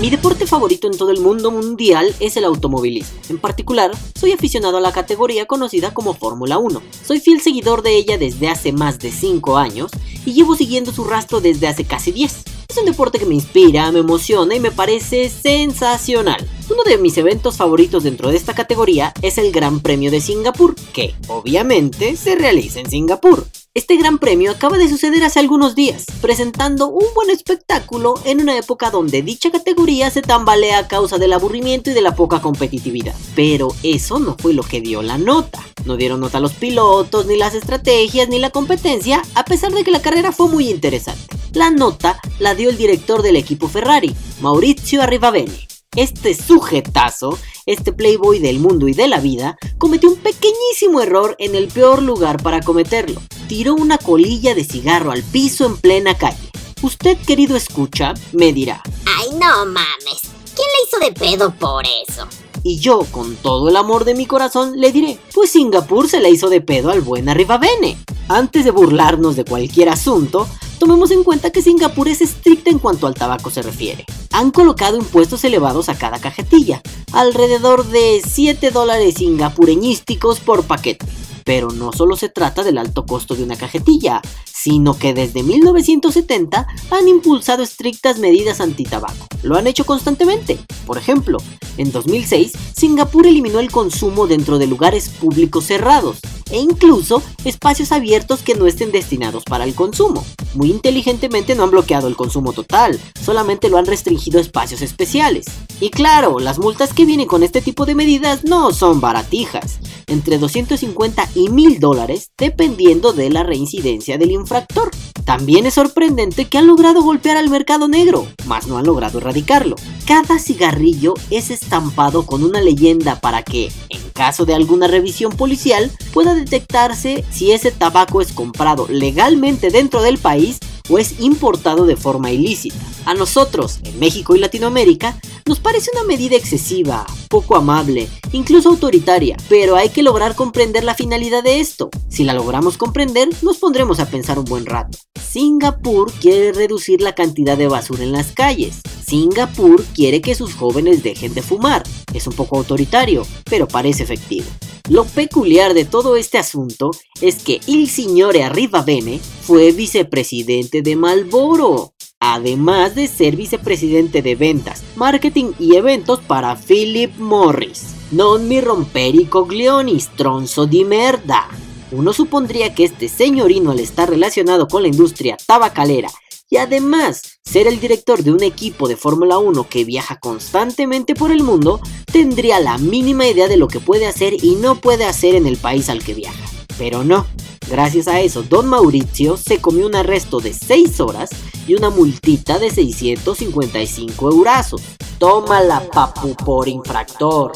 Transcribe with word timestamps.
Mi 0.00 0.10
deporte 0.10 0.46
favorito 0.46 0.86
en 0.86 0.96
todo 0.96 1.10
el 1.10 1.20
mundo 1.20 1.50
mundial 1.50 2.14
es 2.20 2.36
el 2.36 2.44
automovilismo. 2.44 3.18
En 3.28 3.38
particular, 3.38 3.90
soy 4.14 4.30
aficionado 4.30 4.76
a 4.76 4.80
la 4.80 4.92
categoría 4.92 5.46
conocida 5.46 5.92
como 5.92 6.14
Fórmula 6.14 6.56
1. 6.56 6.80
Soy 7.04 7.18
fiel 7.18 7.40
seguidor 7.40 7.82
de 7.82 7.96
ella 7.96 8.16
desde 8.16 8.48
hace 8.48 8.70
más 8.70 9.00
de 9.00 9.10
5 9.10 9.56
años 9.56 9.90
y 10.24 10.34
llevo 10.34 10.54
siguiendo 10.54 10.92
su 10.92 11.02
rastro 11.02 11.40
desde 11.40 11.66
hace 11.66 11.84
casi 11.84 12.12
10. 12.12 12.44
Es 12.68 12.76
un 12.76 12.84
deporte 12.84 13.18
que 13.18 13.26
me 13.26 13.34
inspira, 13.34 13.90
me 13.90 13.98
emociona 13.98 14.54
y 14.54 14.60
me 14.60 14.70
parece 14.70 15.28
sensacional. 15.30 16.48
Uno 16.70 16.84
de 16.84 16.96
mis 16.98 17.18
eventos 17.18 17.56
favoritos 17.56 18.04
dentro 18.04 18.30
de 18.30 18.36
esta 18.36 18.54
categoría 18.54 19.12
es 19.22 19.36
el 19.36 19.50
Gran 19.50 19.80
Premio 19.80 20.12
de 20.12 20.20
Singapur, 20.20 20.76
que 20.92 21.16
obviamente 21.26 22.16
se 22.16 22.36
realiza 22.36 22.78
en 22.78 22.88
Singapur. 22.88 23.44
Este 23.74 23.96
gran 23.96 24.18
premio 24.18 24.50
acaba 24.50 24.78
de 24.78 24.88
suceder 24.88 25.22
hace 25.22 25.40
algunos 25.40 25.74
días, 25.74 26.06
presentando 26.22 26.88
un 26.88 27.04
buen 27.14 27.28
espectáculo 27.28 28.14
en 28.24 28.40
una 28.40 28.56
época 28.56 28.90
donde 28.90 29.20
dicha 29.20 29.50
categoría 29.50 30.10
se 30.10 30.22
tambalea 30.22 30.78
a 30.78 30.88
causa 30.88 31.18
del 31.18 31.34
aburrimiento 31.34 31.90
y 31.90 31.92
de 31.92 32.00
la 32.00 32.14
poca 32.14 32.40
competitividad. 32.40 33.14
Pero 33.36 33.68
eso 33.82 34.18
no 34.18 34.36
fue 34.38 34.54
lo 34.54 34.62
que 34.62 34.80
dio 34.80 35.02
la 35.02 35.18
nota. 35.18 35.62
No 35.84 35.96
dieron 35.96 36.20
nota 36.20 36.40
los 36.40 36.54
pilotos, 36.54 37.26
ni 37.26 37.36
las 37.36 37.54
estrategias, 37.54 38.28
ni 38.28 38.38
la 38.38 38.50
competencia, 38.50 39.22
a 39.34 39.44
pesar 39.44 39.72
de 39.72 39.84
que 39.84 39.90
la 39.90 40.02
carrera 40.02 40.32
fue 40.32 40.48
muy 40.48 40.70
interesante. 40.70 41.36
La 41.52 41.70
nota 41.70 42.18
la 42.38 42.54
dio 42.54 42.70
el 42.70 42.78
director 42.78 43.20
del 43.22 43.36
equipo 43.36 43.68
Ferrari, 43.68 44.16
Maurizio 44.40 45.02
Arrivabene. 45.02 45.68
Este 45.94 46.34
sujetazo, 46.34 47.38
este 47.66 47.92
playboy 47.92 48.38
del 48.38 48.60
mundo 48.60 48.88
y 48.88 48.94
de 48.94 49.08
la 49.08 49.20
vida, 49.20 49.58
cometió 49.78 50.10
un 50.10 50.16
pequeñísimo 50.16 51.00
error 51.00 51.36
en 51.38 51.54
el 51.54 51.68
peor 51.68 52.02
lugar 52.02 52.42
para 52.42 52.60
cometerlo. 52.60 53.22
Tiró 53.48 53.74
una 53.74 53.96
colilla 53.96 54.54
de 54.54 54.64
cigarro 54.64 55.12
al 55.12 55.22
piso 55.22 55.64
en 55.66 55.76
plena 55.76 56.18
calle. 56.18 56.50
Usted, 56.82 57.16
querido 57.26 57.56
escucha, 57.56 58.14
me 58.32 58.52
dirá. 58.52 58.82
Ay, 59.06 59.30
no 59.32 59.64
mames. 59.66 60.20
¿Quién 60.54 60.68
le 60.68 60.86
hizo 60.86 60.98
de 60.98 61.12
pedo 61.12 61.54
por 61.54 61.84
eso? 62.06 62.26
Y 62.62 62.78
yo, 62.78 63.06
con 63.10 63.36
todo 63.36 63.68
el 63.68 63.76
amor 63.76 64.04
de 64.04 64.14
mi 64.14 64.26
corazón, 64.26 64.78
le 64.78 64.92
diré, 64.92 65.18
pues 65.32 65.50
Singapur 65.50 66.08
se 66.08 66.20
le 66.20 66.30
hizo 66.30 66.50
de 66.50 66.60
pedo 66.60 66.90
al 66.90 67.00
buen 67.00 67.28
Arrivabene. 67.28 67.96
Antes 68.28 68.64
de 68.64 68.70
burlarnos 68.72 69.36
de 69.36 69.44
cualquier 69.44 69.88
asunto, 69.88 70.48
tomemos 70.78 71.10
en 71.10 71.24
cuenta 71.24 71.50
que 71.50 71.62
Singapur 71.62 72.08
es 72.08 72.20
estricta 72.20 72.70
en 72.70 72.78
cuanto 72.78 73.06
al 73.06 73.14
tabaco 73.14 73.50
se 73.50 73.62
refiere. 73.62 74.04
Han 74.32 74.50
colocado 74.50 74.96
impuestos 74.96 75.44
elevados 75.44 75.88
a 75.88 75.98
cada 75.98 76.18
cajetilla, 76.18 76.80
alrededor 77.12 77.86
de 77.86 78.22
7 78.26 78.70
dólares 78.70 79.16
singapureñísticos 79.16 80.40
por 80.40 80.64
paquete. 80.64 81.06
Pero 81.44 81.70
no 81.70 81.92
solo 81.92 82.16
se 82.16 82.28
trata 82.28 82.62
del 82.62 82.78
alto 82.78 83.06
costo 83.06 83.34
de 83.34 83.42
una 83.42 83.56
cajetilla, 83.56 84.20
sino 84.44 84.98
que 84.98 85.14
desde 85.14 85.42
1970 85.42 86.66
han 86.90 87.08
impulsado 87.08 87.62
estrictas 87.62 88.18
medidas 88.18 88.60
antitabaco. 88.60 89.26
Lo 89.42 89.56
han 89.56 89.66
hecho 89.66 89.86
constantemente. 89.86 90.58
Por 90.86 90.98
ejemplo, 90.98 91.38
en 91.78 91.90
2006, 91.90 92.52
Singapur 92.76 93.26
eliminó 93.26 93.60
el 93.60 93.70
consumo 93.70 94.26
dentro 94.26 94.58
de 94.58 94.66
lugares 94.66 95.08
públicos 95.08 95.64
cerrados 95.64 96.18
e 96.50 96.58
incluso 96.58 97.22
espacios 97.44 97.92
abiertos 97.92 98.42
que 98.42 98.54
no 98.54 98.66
estén 98.66 98.92
destinados 98.92 99.44
para 99.44 99.64
el 99.64 99.74
consumo. 99.74 100.24
Muy 100.54 100.70
inteligentemente 100.70 101.54
no 101.54 101.64
han 101.64 101.70
bloqueado 101.70 102.08
el 102.08 102.16
consumo 102.16 102.52
total, 102.52 102.98
solamente 103.22 103.68
lo 103.68 103.78
han 103.78 103.86
restringido 103.86 104.38
a 104.38 104.42
espacios 104.42 104.82
especiales. 104.82 105.46
Y 105.80 105.90
claro, 105.90 106.38
las 106.38 106.58
multas 106.58 106.92
que 106.92 107.04
vienen 107.04 107.26
con 107.26 107.42
este 107.42 107.60
tipo 107.60 107.86
de 107.86 107.94
medidas 107.94 108.44
no 108.44 108.72
son 108.72 109.00
baratijas, 109.00 109.78
entre 110.06 110.38
250 110.38 111.28
y 111.34 111.50
1000 111.50 111.80
dólares 111.80 112.30
dependiendo 112.36 113.12
de 113.12 113.30
la 113.30 113.42
reincidencia 113.42 114.18
del 114.18 114.30
infractor. 114.30 114.90
También 115.24 115.66
es 115.66 115.74
sorprendente 115.74 116.46
que 116.46 116.56
han 116.56 116.66
logrado 116.66 117.02
golpear 117.02 117.36
al 117.36 117.50
mercado 117.50 117.86
negro, 117.86 118.26
mas 118.46 118.66
no 118.66 118.78
han 118.78 118.86
logrado 118.86 119.18
erradicarlo. 119.18 119.76
Cada 120.06 120.38
cigarrillo 120.38 121.14
es 121.30 121.50
estampado 121.50 122.24
con 122.24 122.42
una 122.42 122.62
leyenda 122.62 123.20
para 123.20 123.42
que, 123.42 123.70
en 123.90 124.07
caso 124.18 124.44
de 124.44 124.52
alguna 124.52 124.88
revisión 124.88 125.30
policial, 125.30 125.92
pueda 126.12 126.34
detectarse 126.34 127.24
si 127.30 127.52
ese 127.52 127.70
tabaco 127.70 128.20
es 128.20 128.32
comprado 128.32 128.88
legalmente 128.88 129.70
dentro 129.70 130.02
del 130.02 130.18
país 130.18 130.58
o 130.88 130.98
es 130.98 131.20
importado 131.20 131.86
de 131.86 131.94
forma 131.94 132.32
ilícita. 132.32 132.84
A 133.04 133.14
nosotros, 133.14 133.78
en 133.84 133.96
México 134.00 134.34
y 134.34 134.40
Latinoamérica, 134.40 135.16
nos 135.46 135.60
parece 135.60 135.92
una 135.94 136.04
medida 136.04 136.34
excesiva, 136.34 137.06
poco 137.28 137.54
amable, 137.54 138.08
incluso 138.32 138.70
autoritaria, 138.70 139.36
pero 139.48 139.76
hay 139.76 139.90
que 139.90 140.02
lograr 140.02 140.34
comprender 140.34 140.82
la 140.82 140.96
finalidad 140.96 141.44
de 141.44 141.60
esto. 141.60 141.88
Si 142.08 142.24
la 142.24 142.34
logramos 142.34 142.76
comprender, 142.76 143.28
nos 143.42 143.58
pondremos 143.58 144.00
a 144.00 144.10
pensar 144.10 144.38
un 144.40 144.46
buen 144.46 144.66
rato. 144.66 144.98
Singapur 145.28 146.10
quiere 146.10 146.52
reducir 146.52 147.02
la 147.02 147.14
cantidad 147.14 147.58
de 147.58 147.68
basura 147.68 148.02
en 148.02 148.12
las 148.12 148.32
calles. 148.32 148.80
Singapur 149.06 149.84
quiere 149.94 150.22
que 150.22 150.34
sus 150.34 150.54
jóvenes 150.54 151.02
dejen 151.02 151.34
de 151.34 151.42
fumar. 151.42 151.82
Es 152.14 152.26
un 152.26 152.32
poco 152.32 152.56
autoritario, 152.56 153.26
pero 153.44 153.68
parece 153.68 154.04
efectivo. 154.04 154.46
Lo 154.88 155.04
peculiar 155.04 155.74
de 155.74 155.84
todo 155.84 156.16
este 156.16 156.38
asunto 156.38 156.92
es 157.20 157.42
que 157.42 157.60
il 157.66 157.90
signore 157.90 158.42
Arrivabene 158.42 159.20
fue 159.42 159.72
vicepresidente 159.72 160.80
de 160.80 160.96
Malboro, 160.96 161.92
además 162.20 162.94
de 162.94 163.06
ser 163.06 163.36
vicepresidente 163.36 164.22
de 164.22 164.34
ventas, 164.34 164.82
marketing 164.96 165.52
y 165.58 165.76
eventos 165.76 166.20
para 166.20 166.56
Philip 166.56 167.14
Morris. 167.18 167.96
Non 168.12 168.48
mi 168.48 168.62
romperi 168.62 169.26
coglioni, 169.26 170.00
stronzo 170.00 170.64
di 170.64 170.84
merda. 170.84 171.67
Uno 171.90 172.12
supondría 172.12 172.74
que 172.74 172.84
este 172.84 173.08
señorino 173.08 173.70
al 173.70 173.80
estar 173.80 174.10
relacionado 174.10 174.68
con 174.68 174.82
la 174.82 174.88
industria 174.88 175.36
tabacalera 175.46 176.10
y 176.50 176.56
además 176.56 177.38
ser 177.44 177.66
el 177.66 177.80
director 177.80 178.22
de 178.22 178.32
un 178.32 178.42
equipo 178.42 178.88
de 178.88 178.96
Fórmula 178.96 179.38
1 179.38 179.68
que 179.68 179.84
viaja 179.84 180.18
constantemente 180.18 181.14
por 181.14 181.32
el 181.32 181.42
mundo, 181.42 181.80
tendría 182.10 182.60
la 182.60 182.78
mínima 182.78 183.26
idea 183.26 183.48
de 183.48 183.56
lo 183.56 183.68
que 183.68 183.80
puede 183.80 184.06
hacer 184.06 184.34
y 184.42 184.56
no 184.56 184.76
puede 184.76 185.04
hacer 185.04 185.34
en 185.34 185.46
el 185.46 185.56
país 185.56 185.88
al 185.88 186.02
que 186.02 186.14
viaja. 186.14 186.44
Pero 186.78 187.04
no, 187.04 187.26
gracias 187.70 188.08
a 188.08 188.20
eso, 188.20 188.42
Don 188.42 188.66
Mauricio 188.66 189.36
se 189.36 189.60
comió 189.60 189.86
un 189.86 189.94
arresto 189.94 190.40
de 190.40 190.52
6 190.52 191.00
horas 191.00 191.30
y 191.66 191.74
una 191.74 191.90
multita 191.90 192.58
de 192.58 192.70
655 192.70 194.30
eurazos. 194.30 194.82
Tómala, 195.18 195.88
papu, 195.90 196.34
por 196.34 196.68
infractor. 196.68 197.52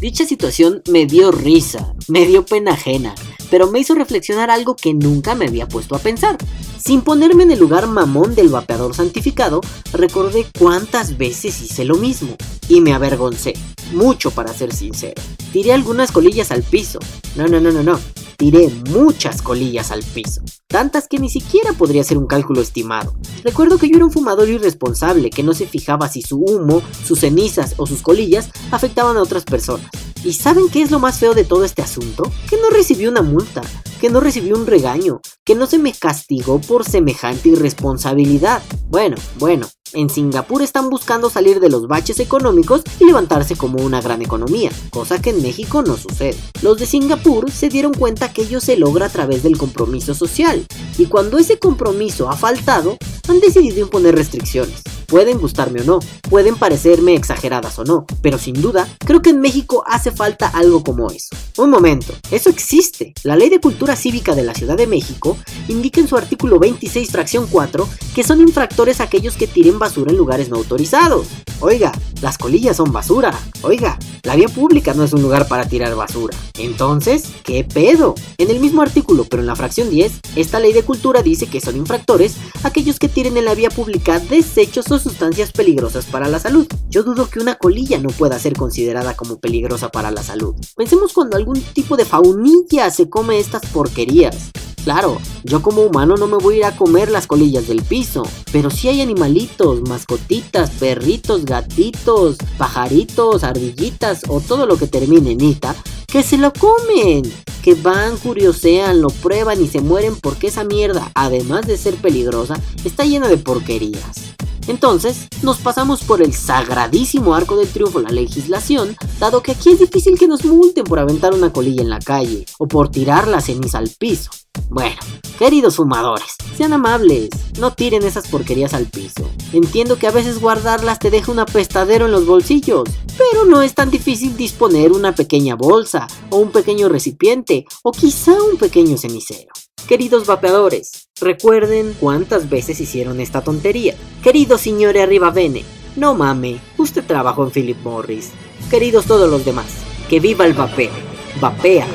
Dicha 0.00 0.24
situación 0.24 0.82
me 0.90 1.06
dio 1.06 1.32
risa, 1.32 1.94
me 2.06 2.24
dio 2.24 2.46
pena 2.46 2.72
ajena, 2.72 3.14
pero 3.50 3.70
me 3.70 3.80
hizo 3.80 3.94
reflexionar 3.94 4.50
algo 4.50 4.76
que 4.76 4.94
nunca 4.94 5.34
me 5.34 5.46
había 5.46 5.68
puesto 5.68 5.94
a 5.94 5.98
pensar. 5.98 6.38
Sin 6.82 7.02
ponerme 7.02 7.42
en 7.42 7.50
el 7.50 7.58
lugar 7.58 7.86
mamón 7.86 8.34
del 8.34 8.48
vapeador 8.48 8.94
santificado, 8.94 9.60
recordé 9.92 10.46
cuántas 10.58 11.18
veces 11.18 11.60
hice 11.60 11.84
lo 11.84 11.96
mismo 11.96 12.36
y 12.68 12.80
me 12.80 12.94
avergoncé, 12.94 13.54
mucho 13.92 14.30
para 14.30 14.52
ser 14.52 14.72
sincero. 14.74 15.20
Tiré 15.52 15.72
algunas 15.72 16.12
colillas 16.12 16.50
al 16.50 16.62
piso. 16.62 16.98
No, 17.36 17.46
no, 17.46 17.60
no, 17.60 17.70
no, 17.72 17.82
no. 17.82 17.98
Tiré 18.36 18.68
muchas 18.90 19.42
colillas 19.42 19.90
al 19.90 20.04
piso, 20.04 20.42
tantas 20.68 21.08
que 21.08 21.18
ni 21.18 21.28
siquiera 21.28 21.72
podría 21.72 22.04
ser 22.04 22.18
un 22.18 22.28
cálculo 22.28 22.60
estimado. 22.60 23.16
Recuerdo 23.42 23.78
que 23.78 23.88
yo 23.88 23.96
era 23.96 24.04
un 24.04 24.12
fumador 24.12 24.48
irresponsable 24.48 25.30
que 25.30 25.42
no 25.42 25.54
se 25.54 25.66
fijaba 25.66 26.08
si 26.08 26.22
su 26.22 26.38
humo, 26.38 26.80
sus 27.04 27.18
cenizas 27.18 27.74
o 27.78 27.86
sus 27.86 28.00
colillas 28.00 28.50
afectaban 28.70 29.16
a 29.16 29.22
otras 29.22 29.42
personas. 29.42 29.90
¿Y 30.24 30.32
saben 30.32 30.68
qué 30.68 30.82
es 30.82 30.90
lo 30.90 30.98
más 30.98 31.18
feo 31.18 31.32
de 31.32 31.44
todo 31.44 31.64
este 31.64 31.82
asunto? 31.82 32.24
Que 32.50 32.56
no 32.56 32.70
recibí 32.70 33.06
una 33.06 33.22
multa, 33.22 33.62
que 34.00 34.10
no 34.10 34.18
recibí 34.18 34.52
un 34.52 34.66
regaño, 34.66 35.20
que 35.44 35.54
no 35.54 35.66
se 35.66 35.78
me 35.78 35.92
castigó 35.92 36.60
por 36.60 36.84
semejante 36.84 37.50
irresponsabilidad. 37.50 38.62
Bueno, 38.88 39.16
bueno, 39.38 39.68
en 39.92 40.10
Singapur 40.10 40.62
están 40.62 40.90
buscando 40.90 41.30
salir 41.30 41.60
de 41.60 41.70
los 41.70 41.86
baches 41.86 42.18
económicos 42.18 42.82
y 42.98 43.04
levantarse 43.04 43.56
como 43.56 43.82
una 43.82 44.00
gran 44.00 44.20
economía, 44.20 44.70
cosa 44.90 45.22
que 45.22 45.30
en 45.30 45.40
México 45.40 45.82
no 45.82 45.96
sucede. 45.96 46.36
Los 46.62 46.78
de 46.78 46.86
Singapur 46.86 47.50
se 47.52 47.68
dieron 47.68 47.94
cuenta 47.94 48.32
que 48.32 48.42
ello 48.42 48.60
se 48.60 48.76
logra 48.76 49.06
a 49.06 49.10
través 49.10 49.44
del 49.44 49.56
compromiso 49.56 50.14
social, 50.14 50.66
y 50.98 51.06
cuando 51.06 51.38
ese 51.38 51.58
compromiso 51.58 52.28
ha 52.28 52.36
faltado, 52.36 52.98
han 53.28 53.38
decidido 53.40 53.80
imponer 53.80 54.16
restricciones. 54.16 54.82
Pueden 55.08 55.38
gustarme 55.38 55.80
o 55.80 55.84
no, 55.84 56.00
pueden 56.28 56.54
parecerme 56.56 57.14
exageradas 57.14 57.78
o 57.78 57.84
no, 57.84 58.04
pero 58.20 58.36
sin 58.36 58.60
duda, 58.60 58.86
creo 58.98 59.22
que 59.22 59.30
en 59.30 59.40
México 59.40 59.82
hace 59.86 60.10
falta 60.10 60.48
algo 60.48 60.84
como 60.84 61.10
eso. 61.10 61.30
Un 61.56 61.70
momento, 61.70 62.12
eso 62.30 62.50
existe. 62.50 63.14
La 63.22 63.34
Ley 63.34 63.48
de 63.48 63.58
Cultura 63.58 63.96
Cívica 63.96 64.34
de 64.34 64.42
la 64.42 64.52
Ciudad 64.52 64.76
de 64.76 64.86
México 64.86 65.38
indica 65.68 66.02
en 66.02 66.08
su 66.08 66.16
artículo 66.18 66.58
26, 66.58 67.10
fracción 67.10 67.46
4, 67.50 67.88
que 68.14 68.22
son 68.22 68.42
infractores 68.42 69.00
aquellos 69.00 69.36
que 69.36 69.46
tiren 69.46 69.78
basura 69.78 70.10
en 70.10 70.18
lugares 70.18 70.50
no 70.50 70.56
autorizados. 70.56 71.28
Oiga, 71.60 71.90
las 72.22 72.38
colillas 72.38 72.76
son 72.76 72.92
basura. 72.92 73.36
Oiga, 73.62 73.98
la 74.22 74.36
vía 74.36 74.48
pública 74.48 74.94
no 74.94 75.02
es 75.02 75.12
un 75.12 75.22
lugar 75.22 75.48
para 75.48 75.68
tirar 75.68 75.92
basura. 75.96 76.36
Entonces, 76.56 77.24
¿qué 77.42 77.64
pedo? 77.64 78.14
En 78.38 78.50
el 78.50 78.60
mismo 78.60 78.80
artículo, 78.80 79.24
pero 79.24 79.42
en 79.42 79.48
la 79.48 79.56
fracción 79.56 79.90
10, 79.90 80.20
esta 80.36 80.60
ley 80.60 80.72
de 80.72 80.84
cultura 80.84 81.22
dice 81.22 81.46
que 81.46 81.60
son 81.60 81.76
infractores 81.76 82.36
aquellos 82.62 83.00
que 83.00 83.08
tiren 83.08 83.36
en 83.36 83.44
la 83.44 83.54
vía 83.54 83.70
pública 83.70 84.20
desechos 84.20 84.88
o 84.92 85.00
sustancias 85.00 85.50
peligrosas 85.50 86.06
para 86.06 86.28
la 86.28 86.38
salud. 86.38 86.68
Yo 86.88 87.02
dudo 87.02 87.28
que 87.28 87.40
una 87.40 87.56
colilla 87.56 87.98
no 87.98 88.10
pueda 88.10 88.38
ser 88.38 88.52
considerada 88.52 89.16
como 89.16 89.40
peligrosa 89.40 89.88
para 89.88 90.12
la 90.12 90.22
salud. 90.22 90.54
Pensemos 90.76 91.12
cuando 91.12 91.36
algún 91.36 91.60
tipo 91.60 91.96
de 91.96 92.04
faunilla 92.04 92.90
se 92.90 93.08
come 93.10 93.40
estas 93.40 93.66
porquerías. 93.66 94.52
Claro, 94.84 95.18
yo 95.44 95.60
como 95.60 95.82
humano 95.82 96.16
no 96.16 96.26
me 96.26 96.38
voy 96.38 96.54
a 96.54 96.58
ir 96.58 96.64
a 96.64 96.76
comer 96.76 97.10
las 97.10 97.26
colillas 97.26 97.68
del 97.68 97.82
piso, 97.82 98.22
pero 98.52 98.70
si 98.70 98.88
hay 98.88 99.00
animalitos, 99.00 99.82
mascotitas, 99.82 100.70
perritos, 100.70 101.44
gatitos, 101.44 102.36
pajaritos, 102.56 103.44
ardillitas 103.44 104.22
o 104.28 104.40
todo 104.40 104.66
lo 104.66 104.76
que 104.76 104.86
termine 104.86 105.32
en 105.32 105.40
ita, 105.42 105.74
que 106.06 106.22
se 106.22 106.38
lo 106.38 106.52
comen, 106.54 107.22
que 107.62 107.74
van, 107.74 108.16
curiosean, 108.16 109.02
lo 109.02 109.08
prueban 109.08 109.62
y 109.62 109.68
se 109.68 109.82
mueren 109.82 110.16
porque 110.16 110.46
esa 110.46 110.64
mierda, 110.64 111.10
además 111.14 111.66
de 111.66 111.76
ser 111.76 111.96
peligrosa, 111.96 112.58
está 112.84 113.04
llena 113.04 113.28
de 113.28 113.36
porquerías. 113.36 114.28
Entonces, 114.68 115.28
nos 115.42 115.58
pasamos 115.58 116.04
por 116.04 116.22
el 116.22 116.34
sagradísimo 116.34 117.34
arco 117.34 117.56
del 117.56 117.68
triunfo 117.68 118.00
la 118.00 118.10
legislación, 118.10 118.96
dado 119.18 119.42
que 119.42 119.52
aquí 119.52 119.70
es 119.70 119.80
difícil 119.80 120.18
que 120.18 120.28
nos 120.28 120.44
multen 120.44 120.84
por 120.84 120.98
aventar 120.98 121.32
una 121.32 121.52
colilla 121.52 121.82
en 121.82 121.90
la 121.90 121.98
calle 121.98 122.44
o 122.58 122.68
por 122.68 122.90
tirar 122.90 123.28
la 123.28 123.40
ceniza 123.40 123.78
al 123.78 123.88
piso. 123.88 124.30
Bueno, 124.70 124.96
queridos 125.38 125.76
fumadores, 125.76 126.34
sean 126.56 126.74
amables, 126.74 127.30
no 127.58 127.72
tiren 127.72 128.02
esas 128.02 128.28
porquerías 128.28 128.74
al 128.74 128.84
piso. 128.84 129.30
Entiendo 129.54 129.98
que 129.98 130.06
a 130.06 130.10
veces 130.10 130.40
guardarlas 130.40 130.98
te 130.98 131.10
deja 131.10 131.32
un 131.32 131.38
apestadero 131.38 132.04
en 132.04 132.12
los 132.12 132.26
bolsillos, 132.26 132.84
pero 133.16 133.46
no 133.46 133.62
es 133.62 133.74
tan 133.74 133.90
difícil 133.90 134.36
disponer 134.36 134.92
una 134.92 135.14
pequeña 135.14 135.54
bolsa, 135.54 136.06
o 136.28 136.36
un 136.36 136.52
pequeño 136.52 136.90
recipiente, 136.90 137.64
o 137.82 137.92
quizá 137.92 138.32
un 138.42 138.58
pequeño 138.58 138.98
cenicero. 138.98 139.50
Queridos 139.88 140.26
vapeadores, 140.26 141.08
recuerden 141.18 141.96
cuántas 141.98 142.50
veces 142.50 142.78
hicieron 142.78 143.20
esta 143.20 143.40
tontería. 143.40 143.96
Querido 144.22 144.58
señor 144.58 144.98
Arribavene, 144.98 145.64
no 145.96 146.14
mame, 146.14 146.60
usted 146.76 147.06
trabajó 147.06 147.44
en 147.44 147.52
Philip 147.52 147.78
Morris. 147.82 148.32
Queridos 148.70 149.06
todos 149.06 149.30
los 149.30 149.46
demás, 149.46 149.68
que 150.10 150.20
viva 150.20 150.44
el 150.44 150.52
vapeo. 150.52 150.92
Vapea 151.40 151.86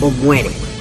o 0.00 0.10
muere. 0.10 0.71